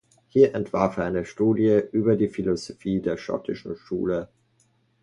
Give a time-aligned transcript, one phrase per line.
[0.29, 4.29] Hier entwarf er eine Studie über die Philosophie der Schottischen Schule.